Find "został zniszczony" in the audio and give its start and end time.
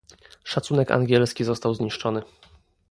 1.43-2.21